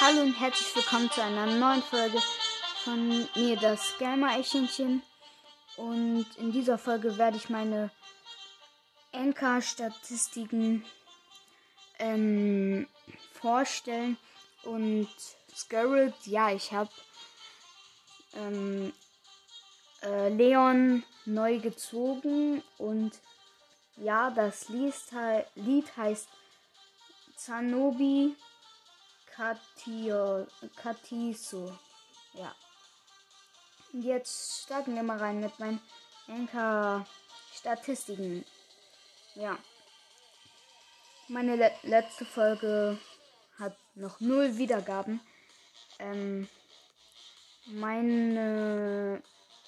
[0.00, 2.22] Hallo und herzlich willkommen zu einer neuen Folge
[2.84, 5.02] von mir, das Gamer-Echenchen.
[5.76, 7.90] Und in dieser Folge werde ich meine
[9.12, 10.84] NK-Statistiken
[11.98, 12.86] ähm,
[13.32, 14.16] vorstellen.
[14.62, 15.08] Und
[15.52, 16.90] Scarlet, ja, ich habe
[18.36, 18.92] ähm,
[20.02, 23.18] äh, Leon neu gezogen und
[23.96, 24.94] ja, das Lied,
[25.56, 26.28] Lied heißt
[27.36, 28.36] Zanobi
[29.38, 31.78] Katio, Katiso.
[32.34, 32.52] Ja.
[33.92, 35.80] Und jetzt starten wir mal rein mit meinen
[36.26, 38.44] Anker-Statistiken.
[39.36, 39.56] Ja.
[41.28, 42.98] Meine le letzte Folge
[43.60, 45.20] hat noch null Wiedergaben.
[46.00, 46.48] Ähm,
[47.66, 49.22] meine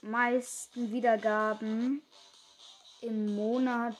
[0.00, 2.02] meisten Wiedergaben
[3.00, 3.96] im Monat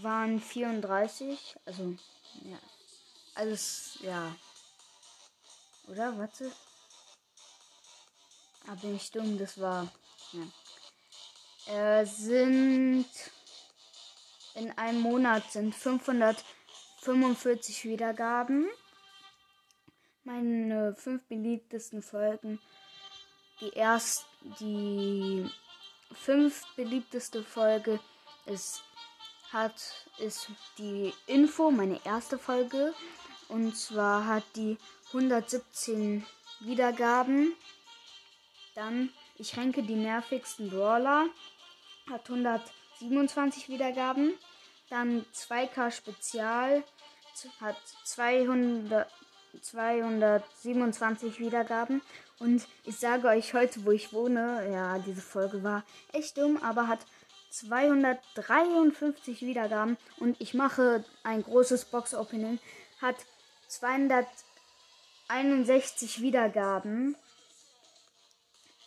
[0.00, 1.56] waren 34.
[1.66, 1.94] Also,
[2.44, 2.56] ja.
[3.38, 4.36] Also, ja.
[5.86, 6.18] Oder?
[6.18, 6.52] Warte.
[8.66, 9.38] Ah, bin ich dumm?
[9.38, 9.86] Das war.
[10.32, 10.42] Ja.
[11.72, 13.06] Äh, sind.
[14.56, 18.68] In einem Monat sind 545 Wiedergaben.
[20.24, 22.58] Meine fünf beliebtesten Folgen.
[23.60, 24.24] Die erste.
[24.58, 25.48] Die
[26.12, 28.00] fünf beliebteste Folge
[28.46, 28.82] ist
[29.52, 32.94] hat ist die Info, meine erste Folge.
[33.48, 34.76] Und zwar hat die
[35.08, 36.24] 117
[36.60, 37.54] Wiedergaben.
[38.74, 41.26] Dann, ich ranke die nervigsten Brawler.
[42.10, 44.34] Hat 127 Wiedergaben.
[44.90, 46.84] Dann 2K Spezial
[47.60, 49.08] hat 200,
[49.60, 52.02] 227 Wiedergaben.
[52.38, 56.86] Und ich sage euch heute, wo ich wohne, ja, diese Folge war echt dumm, aber
[56.88, 57.00] hat
[57.50, 59.96] 253 Wiedergaben.
[60.18, 62.58] Und ich mache ein großes Box-Opening.
[63.00, 63.16] Hat
[63.68, 67.16] 261 Wiedergaben.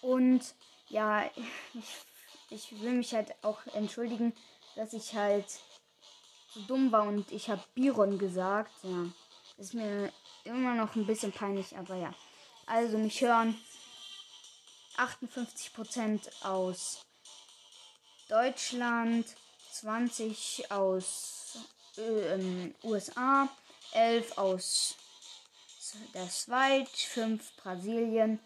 [0.02, 0.42] Und
[0.90, 1.26] ja,
[1.74, 2.06] ich,
[2.50, 4.34] ich will mich halt auch entschuldigen,
[4.76, 5.46] dass ich halt
[6.54, 8.72] so dumm war und ich habe Biron gesagt.
[8.84, 9.06] Ja,
[9.58, 10.12] ist mir
[10.44, 12.14] immer noch ein bisschen peinlich, aber ja.
[12.66, 13.58] Also mich hören
[14.98, 17.02] 58% aus
[18.30, 19.26] Deutschland,
[19.72, 21.58] 20 aus
[21.98, 23.50] äh, USA,
[23.94, 24.96] 11 aus
[26.14, 28.40] der Schweiz, 5 Brasilien,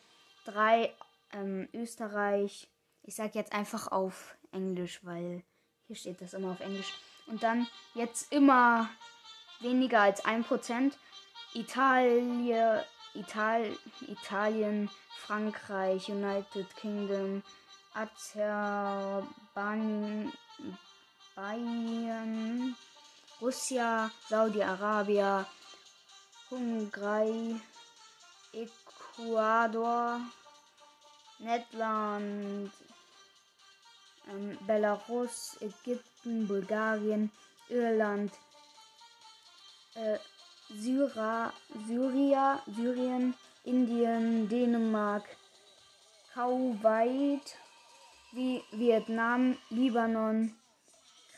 [0.45, 0.93] 3
[1.33, 2.67] ähm, Österreich.
[3.03, 5.43] Ich sage jetzt einfach auf Englisch, weil
[5.87, 6.93] hier steht das immer auf Englisch.
[7.27, 8.89] Und dann jetzt immer
[9.59, 10.93] weniger als 1%.
[11.53, 12.83] Italien,
[13.13, 13.77] Ital
[14.07, 14.89] Italien,
[15.25, 17.41] Frankreich, United Kingdom,
[17.93, 20.33] Azerbaijan,
[23.45, 25.45] Russia, Saudi-Arabia,
[26.49, 27.61] Hungary,
[28.51, 30.19] Ecuador,
[31.37, 32.71] Lettland,
[34.27, 37.29] ähm, Belarus, Ägypten, Bulgarien,
[37.69, 38.31] Irland,
[39.93, 40.17] äh,
[40.73, 41.53] Syra,
[41.87, 45.23] Syria, Syrien, Indien, Dänemark,
[46.33, 47.57] Kuwait,
[48.31, 50.55] Vietnam, Libanon,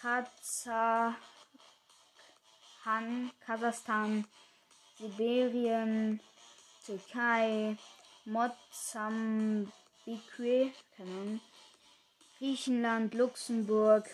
[0.02, 1.37] Kasachstan,
[3.46, 4.26] Kasachstan,
[4.98, 6.22] Sibirien,
[6.86, 7.76] Türkei,
[8.24, 9.72] Mozambique,
[12.40, 14.10] Griechenland, Luxemburg,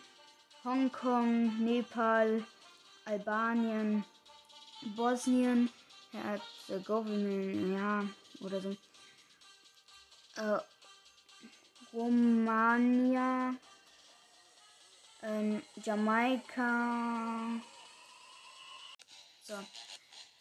[0.63, 2.43] Hongkong, Nepal,
[3.05, 4.05] Albanien,
[4.95, 5.69] Bosnien,
[6.11, 8.07] Herzegowina, ja,
[8.41, 8.75] oder so.
[10.35, 10.59] Äh,
[11.93, 13.55] Romania,
[15.21, 17.61] ähm, Jamaika.
[19.43, 19.53] So.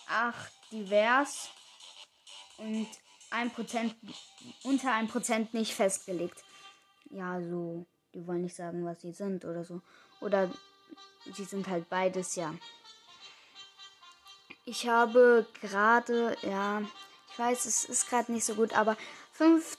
[0.06, 1.48] 8 divers
[2.58, 2.88] und
[3.30, 3.94] 1%,
[4.62, 6.42] unter 1% nicht festgelegt.
[7.10, 9.82] Ja, so, die wollen nicht sagen, was sie sind oder so.
[10.20, 10.50] Oder
[11.34, 12.54] sie sind halt beides, ja.
[14.64, 16.82] Ich habe gerade, ja,
[17.30, 18.96] ich weiß, es ist gerade nicht so gut, aber
[19.32, 19.78] 5,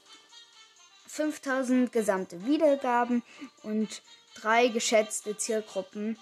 [1.08, 3.24] 5000 gesamte Wiedergaben
[3.64, 4.02] und
[4.36, 6.18] drei geschätzte Zielgruppen.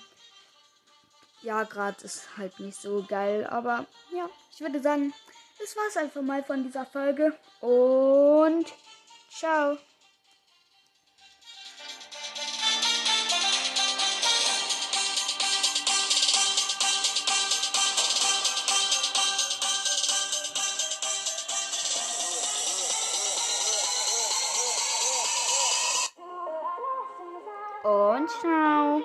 [1.41, 5.13] Ja, gerade ist halt nicht so geil, aber ja, ich würde sagen,
[5.59, 7.33] das war's einfach mal von dieser Folge.
[7.61, 8.73] Und
[9.29, 9.77] ciao.
[27.83, 29.01] Und ciao.